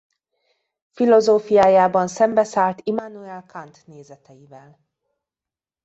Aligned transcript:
Filozófiájában 0.91 2.07
szembeszállt 2.07 2.81
Immanuel 2.83 3.43
Kant 3.47 3.83
nézeteivel. 3.87 4.79